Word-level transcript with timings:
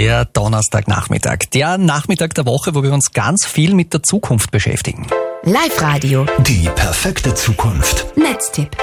Der 0.00 0.24
Donnerstagnachmittag. 0.24 1.50
Der 1.52 1.76
Nachmittag 1.76 2.34
der 2.34 2.46
Woche, 2.46 2.74
wo 2.74 2.82
wir 2.82 2.94
uns 2.94 3.12
ganz 3.12 3.44
viel 3.44 3.74
mit 3.74 3.92
der 3.92 4.02
Zukunft 4.02 4.50
beschäftigen. 4.50 5.06
Live-Radio. 5.42 6.24
Die 6.38 6.70
perfekte 6.74 7.34
Zukunft. 7.34 8.06
Netztipp. 8.16 8.74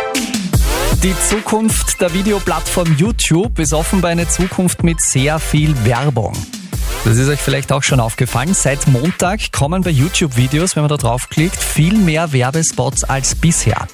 Die 1.02 1.16
Zukunft 1.28 2.00
der 2.00 2.14
Videoplattform 2.14 2.96
YouTube 3.00 3.58
ist 3.58 3.74
offenbar 3.74 4.12
eine 4.12 4.28
Zukunft 4.28 4.84
mit 4.84 5.02
sehr 5.02 5.40
viel 5.40 5.74
Werbung. 5.86 6.34
Das 7.04 7.18
ist 7.18 7.30
euch 7.30 7.40
vielleicht 7.40 7.72
auch 7.72 7.82
schon 7.82 8.00
aufgefallen. 8.00 8.54
Seit 8.54 8.88
Montag 8.88 9.52
kommen 9.52 9.82
bei 9.82 9.90
YouTube-Videos, 9.90 10.76
wenn 10.76 10.84
man 10.84 10.90
da 10.90 10.98
draufklickt, 10.98 11.58
viel 11.58 11.98
mehr 11.98 12.32
Werbespots 12.32 13.06
als 13.06 13.34
bisher. 13.34 13.88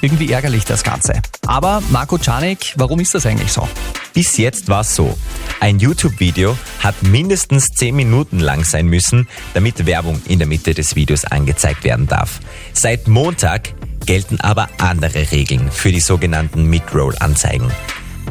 Irgendwie 0.00 0.30
ärgerlich 0.30 0.64
das 0.64 0.84
Ganze. 0.84 1.14
Aber 1.46 1.82
Marco 1.90 2.18
Czanik, 2.18 2.74
warum 2.76 3.00
ist 3.00 3.14
das 3.14 3.26
eigentlich 3.26 3.52
so? 3.52 3.68
Bis 4.14 4.36
jetzt 4.36 4.68
war 4.68 4.82
es 4.82 4.94
so. 4.94 5.16
Ein 5.60 5.80
YouTube-Video 5.80 6.56
hat 6.80 7.02
mindestens 7.02 7.66
10 7.76 7.96
Minuten 7.96 8.38
lang 8.38 8.64
sein 8.64 8.86
müssen, 8.86 9.28
damit 9.54 9.86
Werbung 9.86 10.22
in 10.26 10.38
der 10.38 10.46
Mitte 10.46 10.74
des 10.74 10.94
Videos 10.94 11.24
angezeigt 11.24 11.84
werden 11.84 12.06
darf. 12.06 12.40
Seit 12.72 13.08
Montag 13.08 13.74
gelten 14.06 14.40
aber 14.40 14.68
andere 14.78 15.32
Regeln 15.32 15.70
für 15.70 15.92
die 15.92 16.00
sogenannten 16.00 16.64
Mid-Roll-Anzeigen. 16.64 17.70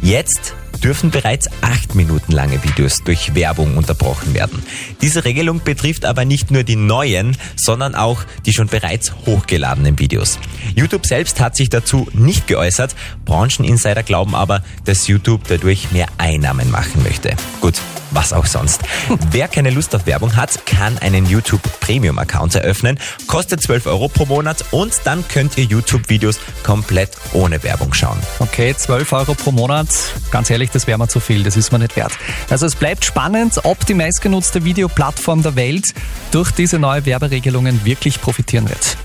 Jetzt 0.02 0.56
dürfen 0.78 1.12
bereits 1.12 1.48
acht 1.62 1.96
Minuten 1.96 2.32
lange 2.32 2.64
Videos 2.64 3.04
durch 3.04 3.36
Werbung 3.36 3.78
unterbrochen 3.78 4.34
werden. 4.34 4.64
Diese 5.02 5.26
Regelung 5.26 5.62
betrifft 5.64 6.06
aber 6.06 6.26
nicht 6.26 6.52
nur 6.52 6.64
die 6.64 6.76
neuen, 6.76 7.38
sondern 7.56 7.96
auch 7.96 8.24
die 8.46 8.54
schon 8.54 8.68
bereits 8.68 9.14
hochgeladenen 9.26 10.00
Videos. 10.00 10.40
YouTube 10.76 11.06
selbst 11.06 11.40
hat 11.40 11.56
sich 11.56 11.70
dazu 11.70 12.08
nicht 12.14 12.48
geäußert. 12.48 12.96
Brancheninsider 13.26 14.04
glauben 14.04 14.36
aber, 14.36 14.64
dass 14.86 15.08
YouTube 15.08 15.42
dadurch 15.48 15.92
mehr 15.92 16.08
Einnahmen 16.18 16.72
machen 16.72 17.04
möchte. 17.04 17.36
Gut, 17.62 17.76
was 18.12 18.34
auch 18.34 18.46
sonst. 18.46 18.82
Wer 19.32 19.48
keine 19.48 19.70
Lust 19.70 19.96
auf 19.96 20.06
Werbung 20.06 20.36
hat, 20.36 20.66
kann 20.66 20.98
einen 21.00 21.26
YouTube 21.26 21.62
Premium 21.80 22.20
Account 22.20 22.56
eröffnen, 22.56 23.00
kostet 23.28 23.62
12 23.62 23.88
Euro 23.88 24.08
pro 24.08 24.26
Monat 24.26 24.66
und 24.72 24.94
dann 25.04 25.28
könnt 25.28 25.58
ihr 25.58 25.66
YouTube-Videos 25.66 26.40
komplett 26.64 27.12
ohne 27.34 27.62
Werbung 27.64 27.94
schauen. 27.94 28.18
Okay, 28.40 28.76
12 28.76 29.14
Euro 29.14 29.34
pro 29.34 29.52
Monat. 29.52 29.88
Ganz 30.32 30.50
ehrlich, 30.50 30.67
das 30.72 30.88
wäre 30.88 30.98
mir 30.98 31.08
zu 31.08 31.20
viel, 31.20 31.44
das 31.44 31.58
ist 31.58 31.72
mir 31.72 31.80
nicht 31.80 31.96
wert. 31.96 32.14
Also 32.50 32.66
es 32.66 32.76
bleibt 32.76 33.06
spannend, 33.06 33.60
ob 33.64 33.86
die 33.86 33.94
meistgenutzte 33.94 34.64
Videoplattform 34.64 35.44
der 35.44 35.56
Welt 35.56 35.86
durch 36.32 36.52
diese 36.52 36.80
neue 36.80 37.06
Werberegelungen 37.06 37.86
wirklich 37.86 38.22
profitieren 38.22 38.70
wird. 38.70 38.98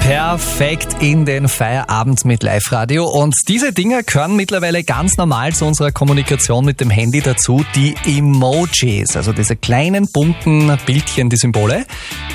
Perfekt 0.00 0.96
in 1.00 1.24
den 1.24 1.46
Feierabend 1.46 2.24
mit 2.24 2.42
Live-Radio. 2.42 3.06
Und 3.06 3.36
diese 3.46 3.72
Dinger 3.72 4.02
gehören 4.02 4.34
mittlerweile 4.34 4.82
ganz 4.82 5.16
normal 5.16 5.54
zu 5.54 5.64
unserer 5.64 5.92
Kommunikation 5.92 6.64
mit 6.64 6.80
dem 6.80 6.90
Handy 6.90 7.20
dazu. 7.20 7.64
Die 7.76 7.94
Emojis, 8.04 9.16
also 9.16 9.32
diese 9.32 9.54
kleinen 9.54 10.08
bunten 10.10 10.76
Bildchen, 10.86 11.30
die 11.30 11.36
Symbole. 11.36 11.86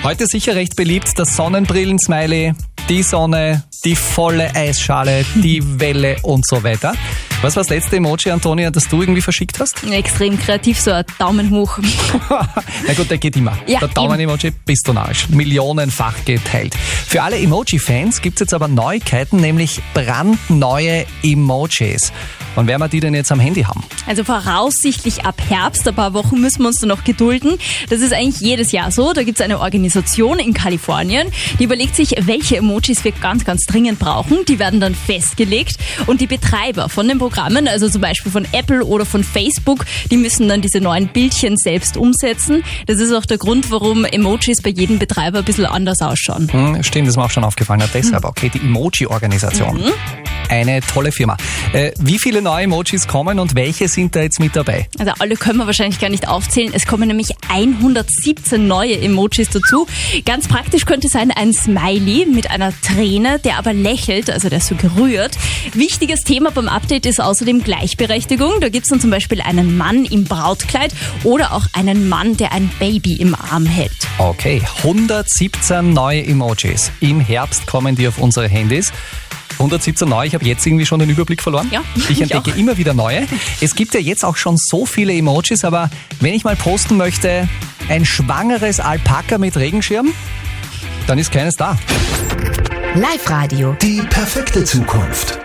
Heute 0.01 0.27
sicher 0.27 0.55
recht 0.55 0.77
beliebt 0.77 1.19
das 1.19 1.35
Sonnenbrillen-Smiley, 1.35 2.53
die 2.89 3.03
Sonne, 3.03 3.63
die 3.83 3.95
volle 3.95 4.55
Eisschale, 4.55 5.25
die 5.35 5.61
Welle 5.79 6.17
und 6.21 6.47
so 6.47 6.63
weiter. 6.63 6.93
Was 7.41 7.55
war 7.55 7.63
das 7.63 7.69
letzte 7.69 7.97
Emoji, 7.97 8.31
Antonia, 8.31 8.71
das 8.71 8.87
du 8.87 9.01
irgendwie 9.01 9.21
verschickt 9.21 9.59
hast? 9.59 9.83
Extrem 9.91 10.39
kreativ, 10.39 10.79
so 10.79 10.91
ein 10.91 11.03
Daumen 11.19 11.51
hoch. 11.51 11.77
Na 12.29 12.93
gut, 12.95 13.09
der 13.09 13.17
geht 13.17 13.35
immer. 13.35 13.57
Ja, 13.67 13.79
der 13.79 13.89
Daumen-Emoji 13.89 14.51
bist 14.65 14.87
du 14.87 14.93
narrisch. 14.93 15.29
Millionenfach 15.29 16.25
geteilt. 16.25 16.75
Für 16.75 17.21
alle 17.23 17.37
Emoji-Fans 17.37 18.21
gibt's 18.21 18.39
jetzt 18.39 18.53
aber 18.53 18.67
Neuigkeiten, 18.67 19.37
nämlich 19.37 19.81
brandneue 19.93 21.05
Emojis. 21.23 22.11
Und 22.55 22.67
werden 22.67 22.81
wir 22.81 22.87
die 22.87 23.01
denn 23.01 23.13
jetzt 23.13 23.31
am 23.31 23.39
Handy 23.39 23.63
haben? 23.63 23.83
Also 24.07 24.23
voraussichtlich 24.23 25.25
ab 25.25 25.35
Herbst, 25.49 25.87
ein 25.87 25.93
paar 25.93 26.13
Wochen 26.13 26.39
müssen 26.39 26.61
wir 26.61 26.69
uns 26.69 26.79
da 26.79 26.87
noch 26.87 27.03
gedulden. 27.03 27.57
Das 27.89 27.99
ist 27.99 28.13
eigentlich 28.13 28.39
jedes 28.39 28.71
Jahr 28.71 28.91
so. 28.91 29.13
Da 29.13 29.23
gibt 29.23 29.39
es 29.39 29.43
eine 29.43 29.59
Organisation 29.59 30.39
in 30.39 30.53
Kalifornien, 30.53 31.27
die 31.59 31.65
überlegt 31.65 31.95
sich, 31.95 32.15
welche 32.21 32.57
Emojis 32.57 33.03
wir 33.03 33.11
ganz, 33.11 33.43
ganz 33.43 33.65
dringend 33.65 33.99
brauchen. 33.99 34.45
Die 34.47 34.59
werden 34.59 34.79
dann 34.79 34.95
festgelegt 34.95 35.75
und 36.05 36.21
die 36.21 36.27
Betreiber 36.27 36.89
von 36.89 37.07
den 37.07 37.19
Programmen, 37.19 37.67
also 37.67 37.89
zum 37.89 38.01
Beispiel 38.01 38.31
von 38.31 38.47
Apple 38.53 38.85
oder 38.85 39.05
von 39.05 39.23
Facebook, 39.23 39.85
die 40.09 40.17
müssen 40.17 40.47
dann 40.47 40.61
diese 40.61 40.79
neuen 40.79 41.09
Bildchen 41.09 41.57
selbst 41.57 41.97
umsetzen. 41.97 42.63
Das 42.85 42.99
ist 42.99 43.13
auch 43.13 43.25
der 43.25 43.37
Grund, 43.37 43.71
warum 43.71 44.05
Emojis 44.05 44.61
bei 44.61 44.69
jedem 44.69 44.99
Betreiber 44.99 45.39
ein 45.39 45.45
bisschen 45.45 45.65
anders 45.65 46.01
ausschauen. 46.01 46.47
Hm, 46.51 46.83
stimmt, 46.83 47.07
das 47.07 47.13
ist 47.13 47.17
mir 47.17 47.25
auch 47.25 47.29
schon 47.29 47.43
aufgefallen. 47.43 47.81
Ja, 47.81 47.89
deshalb, 47.93 48.23
okay, 48.23 48.49
die 48.53 48.59
Emoji-Organisation. 48.59 49.83
Eine 50.49 50.79
tolle 50.79 51.11
Firma. 51.11 51.35
Äh, 51.73 51.91
wie 51.99 52.17
viele 52.17 52.41
neue 52.41 52.63
Emojis 52.63 53.07
kommen 53.07 53.39
und 53.39 53.55
welche 53.55 53.89
sind 53.89 54.15
da 54.15 54.21
jetzt 54.21 54.39
mit 54.39 54.55
dabei? 54.55 54.87
Also 54.99 55.11
alle 55.19 55.35
können 55.35 55.59
wir 55.59 55.65
wahrscheinlich 55.65 55.99
gar 55.99 56.09
nicht 56.09 56.27
aufzählen. 56.27 56.71
Es 56.73 56.87
kommen 56.87 57.07
nämlich 57.07 57.35
117 57.49 58.67
neue 58.67 58.99
Emojis 58.99 59.49
dazu. 59.49 59.85
Ganz 60.25 60.47
praktisch 60.47 60.85
könnte 60.85 61.09
sein 61.09 61.31
ein 61.31 61.53
Smiley 61.53 62.25
mit 62.25 62.49
einer 62.49 62.71
Träne, 62.81 63.39
der 63.39 63.57
aber 63.57 63.73
lächelt, 63.73 64.29
also 64.29 64.47
der 64.47 64.59
ist 64.59 64.67
so 64.67 64.75
gerührt. 64.75 65.37
Wichtiges 65.73 66.23
Thema 66.23 66.51
beim 66.51 66.69
Update 66.69 67.05
ist 67.05 67.19
außerdem 67.19 67.63
Gleichberechtigung. 67.63 68.61
Da 68.61 68.69
gibt's 68.69 68.89
dann 68.89 69.01
zum 69.01 69.11
Beispiel 69.11 69.41
einen 69.41 69.77
Mann 69.77 70.05
im 70.05 70.23
Brautkleid 70.23 70.93
oder 71.25 71.53
auch 71.53 71.65
einen 71.73 72.07
Mann, 72.07 72.37
der 72.37 72.53
ein 72.53 72.71
Baby 72.79 73.15
im 73.15 73.35
Arm 73.35 73.65
hält. 73.65 73.91
Okay, 74.19 74.61
117 74.83 75.93
neue 75.93 76.25
Emojis. 76.25 76.91
Im 77.01 77.19
Herbst 77.19 77.67
kommen 77.67 77.95
die 77.95 78.07
auf 78.07 78.19
unsere 78.19 78.47
Handys. 78.47 78.93
117 79.59 80.07
neue, 80.07 80.27
ich 80.27 80.33
habe 80.33 80.45
jetzt 80.45 80.65
irgendwie 80.65 80.85
schon 80.85 80.99
den 80.99 81.09
Überblick 81.09 81.41
verloren. 81.41 81.67
Ja, 81.71 81.81
ich 81.95 82.09
ich 82.09 82.21
entdecke 82.21 82.51
auch. 82.51 82.57
immer 82.57 82.77
wieder 82.77 82.93
neue. 82.93 83.27
Es 83.61 83.75
gibt 83.75 83.93
ja 83.93 83.99
jetzt 83.99 84.23
auch 84.23 84.37
schon 84.37 84.57
so 84.57 84.85
viele 84.85 85.13
Emojis, 85.13 85.63
aber 85.63 85.89
wenn 86.19 86.33
ich 86.33 86.43
mal 86.43 86.55
posten 86.55 86.97
möchte, 86.97 87.47
ein 87.89 88.05
schwangeres 88.05 88.79
Alpaka 88.79 89.37
mit 89.37 89.57
Regenschirm, 89.57 90.13
dann 91.07 91.17
ist 91.17 91.31
keines 91.31 91.55
da. 91.55 91.77
Live-Radio. 92.95 93.75
Die 93.81 94.01
perfekte 94.09 94.63
Zukunft. 94.63 95.39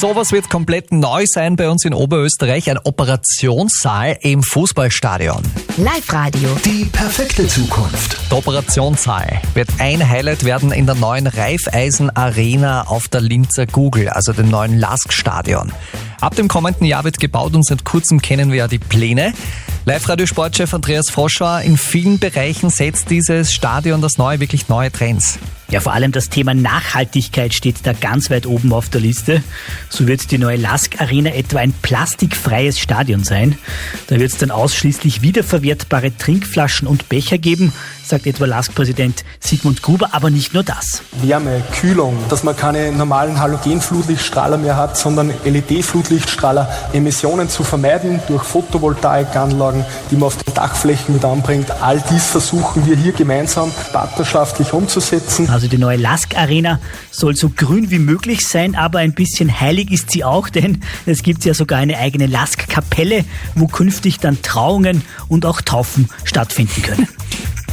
Sowas 0.00 0.30
wird 0.30 0.48
komplett 0.48 0.92
neu 0.92 1.24
sein 1.26 1.56
bei 1.56 1.68
uns 1.68 1.84
in 1.84 1.92
Oberösterreich, 1.92 2.70
ein 2.70 2.78
Operationssaal 2.78 4.16
im 4.20 4.42
Fußballstadion. 4.42 5.42
Live-Radio. 5.78 6.56
Die 6.64 6.86
perfekte 6.86 7.46
Zukunft. 7.46 8.18
Der 8.32 8.38
Operationssaal 8.38 9.40
wird 9.54 9.68
ein 9.78 10.08
Highlight 10.08 10.44
werden 10.44 10.72
in 10.72 10.86
der 10.86 10.96
neuen 10.96 11.28
Raiffeisen 11.28 12.10
Arena 12.16 12.88
auf 12.88 13.06
der 13.06 13.20
Linzer 13.20 13.64
Google, 13.66 14.08
also 14.08 14.32
dem 14.32 14.50
neuen 14.50 14.76
Lask-Stadion. 14.76 15.72
Ab 16.20 16.34
dem 16.34 16.48
kommenden 16.48 16.84
Jahr 16.84 17.04
wird 17.04 17.20
gebaut 17.20 17.54
und 17.54 17.64
seit 17.64 17.84
kurzem 17.84 18.20
kennen 18.20 18.50
wir 18.50 18.58
ja 18.58 18.66
die 18.66 18.80
Pläne. 18.80 19.32
Live-Radio-Sportchef 19.84 20.74
Andreas 20.74 21.10
Froschauer, 21.10 21.60
in 21.60 21.76
vielen 21.76 22.18
Bereichen 22.18 22.70
setzt 22.70 23.08
dieses 23.08 23.52
Stadion 23.52 24.02
das 24.02 24.18
neue, 24.18 24.40
wirklich 24.40 24.68
neue 24.68 24.90
Trends. 24.90 25.38
Ja, 25.70 25.80
vor 25.80 25.92
allem 25.92 26.12
das 26.12 26.30
Thema 26.30 26.54
Nachhaltigkeit 26.54 27.52
steht 27.52 27.76
da 27.82 27.92
ganz 27.92 28.30
weit 28.30 28.46
oben 28.46 28.72
auf 28.72 28.88
der 28.88 29.02
Liste. 29.02 29.42
So 29.90 30.06
wird 30.06 30.30
die 30.30 30.38
neue 30.38 30.56
Lask 30.56 30.98
Arena 30.98 31.34
etwa 31.34 31.58
ein 31.58 31.74
plastikfreies 31.82 32.78
Stadion 32.78 33.22
sein. 33.22 33.58
Da 34.06 34.18
wird 34.18 34.32
es 34.32 34.38
dann 34.38 34.50
ausschließlich 34.50 35.20
wiederverwertbare 35.20 36.16
Trinkflaschen 36.16 36.88
und 36.88 37.10
Becher 37.10 37.36
geben, 37.36 37.74
sagt 38.08 38.26
etwa 38.26 38.46
Lask-Präsident 38.46 39.24
Sigmund 39.40 39.82
Gruber, 39.82 40.10
aber 40.12 40.30
nicht 40.30 40.54
nur 40.54 40.62
das. 40.62 41.02
Wärme, 41.20 41.62
Kühlung, 41.80 42.16
dass 42.28 42.42
man 42.42 42.56
keine 42.56 42.90
normalen 42.92 43.38
Halogenflutlichtstrahler 43.38 44.56
mehr 44.56 44.76
hat, 44.76 44.96
sondern 44.96 45.32
LED-Flutlichtstrahler, 45.44 46.68
Emissionen 46.92 47.48
zu 47.48 47.64
vermeiden 47.64 48.20
durch 48.28 48.42
Photovoltaikanlagen, 48.42 49.84
die 50.10 50.16
man 50.16 50.24
auf 50.24 50.36
den 50.36 50.54
Dachflächen 50.54 51.14
mit 51.14 51.24
anbringt. 51.24 51.70
All 51.82 52.02
dies 52.10 52.26
versuchen 52.26 52.86
wir 52.86 52.96
hier 52.96 53.12
gemeinsam 53.12 53.70
partnerschaftlich 53.92 54.72
umzusetzen. 54.72 55.48
Also 55.50 55.68
die 55.68 55.78
neue 55.78 55.96
Lask 55.96 56.36
Arena 56.36 56.80
soll 57.10 57.36
so 57.36 57.50
grün 57.50 57.90
wie 57.90 57.98
möglich 57.98 58.46
sein, 58.46 58.74
aber 58.74 59.00
ein 59.00 59.12
bisschen 59.12 59.60
heilig 59.60 59.90
ist 59.92 60.10
sie 60.10 60.24
auch, 60.24 60.48
denn 60.58 60.82
es 61.06 61.22
gibt 61.22 61.44
ja 61.44 61.54
sogar 61.54 61.78
eine 61.78 61.98
eigene 61.98 62.26
Lask 62.26 62.68
Kapelle, 62.68 63.24
wo 63.54 63.66
künftig 63.66 64.18
dann 64.18 64.40
Trauungen 64.42 65.02
und 65.28 65.44
auch 65.44 65.60
Taufen 65.60 66.08
stattfinden 66.24 66.82
können. 66.82 67.08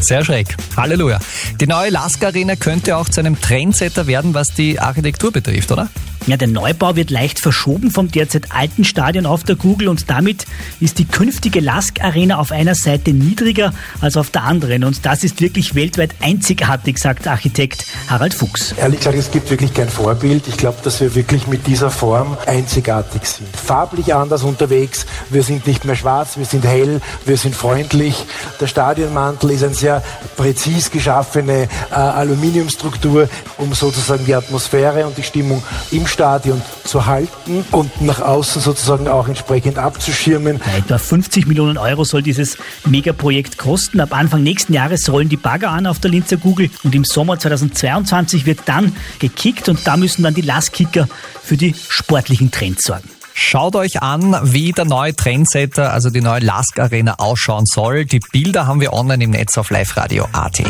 Sehr 0.05 0.23
schräg. 0.23 0.55
Halleluja. 0.77 1.19
Die 1.59 1.65
neue 1.65 1.89
Lask 1.89 2.23
Arena 2.23 2.55
könnte 2.55 2.95
auch 2.95 3.09
zu 3.09 3.21
einem 3.21 3.41
Trendsetter 3.41 4.05
werden, 4.05 4.35
was 4.35 4.49
die 4.49 4.79
Architektur 4.79 5.31
betrifft, 5.31 5.71
oder? 5.71 5.89
Ja, 6.27 6.37
der 6.37 6.47
Neubau 6.47 6.95
wird 6.95 7.11
leicht 7.11 7.39
verschoben 7.39 7.91
vom 7.91 8.09
derzeit 8.09 8.51
alten 8.51 8.83
Stadion 8.83 9.27
auf 9.27 9.43
der 9.43 9.55
Google 9.55 9.89
und 9.89 10.09
damit 10.09 10.45
ist 10.79 10.97
die 10.97 11.05
künftige 11.05 11.59
Lask 11.59 12.01
Arena 12.01 12.39
auf 12.39 12.51
einer 12.51 12.73
Seite 12.73 13.11
niedriger 13.11 13.73
als 14.01 14.17
auf 14.17 14.31
der 14.31 14.41
anderen 14.43 14.85
und 14.85 15.05
das 15.05 15.23
ist 15.23 15.39
wirklich 15.39 15.75
weltweit 15.75 16.15
einzigartig, 16.21 16.97
sagt 16.97 17.27
Architekt 17.27 17.85
Harald 18.07 18.33
Fuchs. 18.33 18.71
Ehrlich 18.71 19.01
gesagt, 19.01 19.17
es 19.19 19.29
gibt 19.29 19.51
wirklich 19.51 19.71
kein 19.71 19.87
Vorbild. 19.87 20.47
Ich 20.47 20.57
glaube, 20.57 20.79
dass 20.83 20.99
wir 20.99 21.13
wirklich 21.13 21.45
mit 21.45 21.67
dieser 21.67 21.91
Form 21.91 22.35
einzigartig 22.47 23.23
sind. 23.27 23.55
Farblich 23.55 24.15
anders 24.15 24.41
unterwegs. 24.41 25.05
Wir 25.29 25.43
sind 25.43 25.67
nicht 25.67 25.85
mehr 25.85 25.95
schwarz, 25.95 26.39
wir 26.39 26.45
sind 26.45 26.65
hell, 26.65 27.01
wir 27.27 27.37
sind 27.37 27.55
freundlich. 27.55 28.25
Der 28.59 28.65
Stadionmantel 28.65 29.51
ist 29.51 29.63
eine 29.63 29.75
sehr 29.75 30.01
präzis 30.37 30.89
geschaffene 30.89 31.69
äh, 31.91 31.93
Aluminiumstruktur, 31.93 33.29
um 33.59 33.75
sozusagen 33.75 34.25
die 34.25 34.33
Atmosphäre 34.33 35.05
und 35.05 35.19
die 35.19 35.23
Stimmung 35.23 35.61
im 35.91 36.07
Stadion 36.15 36.61
zu 36.85 37.05
halten 37.05 37.65
und 37.71 38.01
nach 38.01 38.21
außen 38.21 38.61
sozusagen 38.61 39.09
auch 39.09 39.27
entsprechend 39.27 39.77
abzuschirmen. 39.77 40.61
Ja, 40.65 40.77
etwa 40.77 40.97
50 40.97 41.45
Millionen 41.45 41.77
Euro 41.77 42.05
soll 42.05 42.21
dieses 42.21 42.57
Megaprojekt 42.85 43.57
kosten. 43.57 43.99
Ab 43.99 44.15
Anfang 44.17 44.41
nächsten 44.41 44.71
Jahres 44.71 45.11
rollen 45.11 45.27
die 45.27 45.35
Bagger 45.35 45.71
an 45.71 45.87
auf 45.87 45.99
der 45.99 46.11
Linzer 46.11 46.37
Google 46.37 46.69
und 46.83 46.95
im 46.95 47.03
Sommer 47.03 47.37
2022 47.37 48.45
wird 48.45 48.59
dann 48.65 48.95
gekickt 49.19 49.67
und 49.67 49.85
da 49.85 49.97
müssen 49.97 50.23
dann 50.23 50.33
die 50.33 50.41
Lastkicker 50.41 51.09
für 51.43 51.57
die 51.57 51.75
sportlichen 51.89 52.49
Trends 52.49 52.83
sorgen. 52.85 53.09
Schaut 53.33 53.75
euch 53.75 54.01
an, 54.01 54.39
wie 54.43 54.71
der 54.71 54.85
neue 54.85 55.13
Trendsetter, 55.13 55.91
also 55.91 56.09
die 56.09 56.21
neue 56.21 56.39
Lask 56.39 56.79
Arena 56.79 57.15
ausschauen 57.15 57.65
soll. 57.65 58.05
Die 58.05 58.21
Bilder 58.31 58.67
haben 58.67 58.79
wir 58.79 58.93
online 58.93 59.25
im 59.25 59.31
Netz 59.31 59.57
auf 59.57 59.69
liveradio.at. 59.69 60.63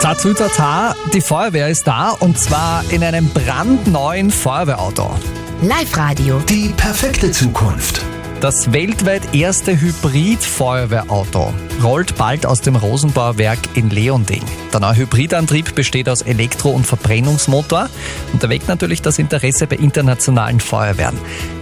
Tatu 0.00 0.34
Tata, 0.34 0.94
die 1.12 1.20
Feuerwehr 1.20 1.68
ist 1.68 1.86
da 1.86 2.10
und 2.10 2.38
zwar 2.38 2.84
in 2.90 3.02
einem 3.02 3.28
brandneuen 3.28 4.30
Feuerwehrauto. 4.30 5.10
Live-Radio. 5.62 6.38
Die 6.48 6.68
perfekte 6.76 7.32
Zukunft. 7.32 8.02
Das 8.40 8.72
weltweit 8.72 9.34
erste 9.34 9.80
Hybrid-Feuerwehrauto 9.80 11.54
rollt 11.82 12.16
bald 12.16 12.44
aus 12.44 12.60
dem 12.60 12.76
Rosenbauer-Werk 12.76 13.58
in 13.74 13.88
Leonding. 13.88 14.42
Der 14.72 14.80
neue 14.80 14.96
Hybridantrieb 14.96 15.74
besteht 15.74 16.08
aus 16.08 16.20
Elektro- 16.20 16.70
und 16.70 16.86
Verbrennungsmotor 16.86 17.88
und 18.34 18.42
erweckt 18.42 18.68
natürlich 18.68 19.00
das 19.00 19.18
Interesse 19.18 19.66
bei 19.66 19.76
internationalen 19.76 20.60
Feuerwehren. 20.60 21.18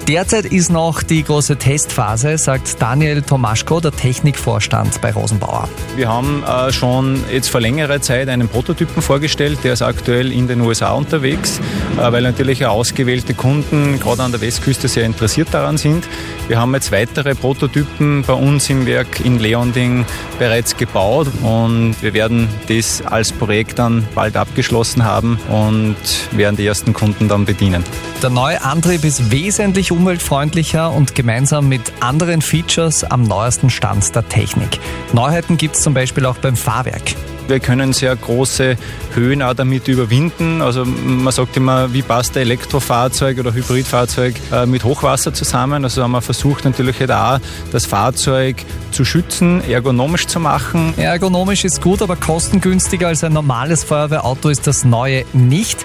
Derzeit 0.08 0.44
ist 0.44 0.70
noch 0.70 1.02
die 1.02 1.24
große 1.24 1.56
Testphase, 1.56 2.36
sagt 2.36 2.82
Daniel 2.82 3.22
Tomaschko, 3.22 3.80
der 3.80 3.90
Technikvorstand 3.90 5.00
bei 5.00 5.10
Rosenbauer. 5.10 5.66
Wir 5.96 6.10
haben 6.10 6.44
äh, 6.44 6.70
schon 6.72 7.24
jetzt 7.32 7.48
vor 7.48 7.62
längerer 7.62 8.02
Zeit 8.02 8.28
einen 8.28 8.48
Prototypen 8.48 9.00
vorgestellt, 9.00 9.60
der 9.64 9.72
ist 9.72 9.80
aktuell 9.80 10.30
in 10.30 10.46
den 10.46 10.60
USA 10.60 10.92
unterwegs, 10.92 11.58
äh, 11.96 12.12
weil 12.12 12.22
natürlich 12.22 12.66
ausgewählte 12.66 13.32
Kunden 13.32 13.98
gerade 13.98 14.22
an 14.22 14.30
der 14.30 14.42
Westküste 14.42 14.88
sehr 14.88 15.06
interessiert 15.06 15.48
daran 15.52 15.78
sind. 15.78 16.06
Wir 16.48 16.60
haben 16.60 16.74
jetzt 16.74 16.92
weitere 16.92 17.34
Prototypen 17.34 18.24
bei 18.26 18.34
uns 18.34 18.68
im 18.68 18.84
Werk 18.84 19.24
in 19.24 19.38
Leonding 19.38 20.04
bereits 20.38 20.76
gebaut 20.76 21.28
und 21.42 21.96
wir 22.02 22.12
werden 22.12 22.50
das 22.68 23.00
als 23.06 23.32
Projekt 23.32 23.78
dann 23.78 24.06
bald 24.14 24.36
abgeschlossen 24.36 25.02
haben 25.02 25.38
und 25.48 25.96
werden 26.32 26.56
die 26.56 26.66
ersten 26.66 26.92
Kunden 26.92 27.26
dann 27.26 27.46
bedienen. 27.46 27.82
Der 28.22 28.30
neue 28.30 28.62
Antrieb 28.62 29.04
ist 29.04 29.30
wesentlich 29.30 29.92
umweltfreundlicher 29.92 30.90
und 30.92 31.14
gemeinsam 31.14 31.68
mit 31.68 31.92
anderen 32.00 32.40
Features 32.40 33.04
am 33.04 33.22
neuesten 33.22 33.68
Stand 33.68 34.14
der 34.14 34.26
Technik. 34.28 34.80
Neuheiten 35.12 35.56
gibt 35.56 35.76
es 35.76 35.82
zum 35.82 35.92
Beispiel 35.92 36.24
auch 36.24 36.38
beim 36.38 36.56
Fahrwerk. 36.56 37.14
Wir 37.46 37.60
können 37.60 37.92
sehr 37.92 38.16
große 38.16 38.78
Höhen 39.12 39.42
auch 39.42 39.52
damit 39.52 39.86
überwinden. 39.88 40.62
Also 40.62 40.86
man 40.86 41.30
sagt 41.30 41.58
immer, 41.58 41.92
wie 41.92 42.00
passt 42.00 42.36
ein 42.36 42.42
Elektrofahrzeug 42.42 43.38
oder 43.38 43.52
Hybridfahrzeug 43.52 44.34
äh, 44.50 44.64
mit 44.64 44.84
Hochwasser 44.84 45.34
zusammen. 45.34 45.84
Also 45.84 46.02
haben 46.02 46.12
wir 46.12 46.22
versucht 46.22 46.64
natürlich 46.64 46.98
halt 47.00 47.12
auch 47.12 47.38
das 47.70 47.84
Fahrzeug 47.84 48.56
zu 48.92 49.04
schützen, 49.04 49.62
ergonomisch 49.68 50.26
zu 50.26 50.40
machen. 50.40 50.94
Ergonomisch 50.96 51.66
ist 51.66 51.82
gut, 51.82 52.00
aber 52.00 52.16
kostengünstiger 52.16 53.08
als 53.08 53.22
ein 53.22 53.34
normales 53.34 53.84
Feuerwehrauto 53.84 54.48
ist 54.48 54.66
das 54.66 54.84
neue 54.84 55.26
nicht. 55.34 55.84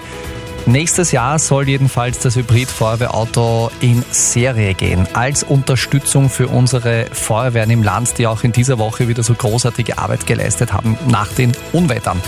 Nächstes 0.70 1.10
Jahr 1.10 1.40
soll 1.40 1.68
jedenfalls 1.68 2.20
das 2.20 2.36
Hybrid-Feuerwehrauto 2.36 3.72
in 3.80 4.04
Serie 4.12 4.74
gehen, 4.74 5.08
als 5.14 5.42
Unterstützung 5.42 6.30
für 6.30 6.46
unsere 6.46 7.06
Feuerwehren 7.10 7.70
im 7.70 7.82
Land, 7.82 8.18
die 8.18 8.28
auch 8.28 8.44
in 8.44 8.52
dieser 8.52 8.78
Woche 8.78 9.08
wieder 9.08 9.24
so 9.24 9.34
großartige 9.34 9.98
Arbeit 9.98 10.28
geleistet 10.28 10.72
haben 10.72 10.96
nach 11.08 11.32
den 11.32 11.50
Unwettern. 11.72 12.22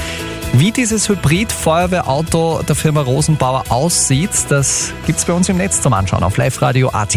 Wie 0.54 0.72
dieses 0.72 1.08
Hybrid-Feuerwehrauto 1.08 2.62
der 2.66 2.74
Firma 2.74 3.02
Rosenbauer 3.02 3.66
aussieht, 3.68 4.30
das 4.48 4.92
gibt's 5.06 5.24
bei 5.24 5.34
uns 5.34 5.48
im 5.48 5.58
Netz 5.58 5.80
zum 5.80 5.92
Anschauen 5.92 6.24
auf 6.24 6.36
liveradio.at. 6.36 7.16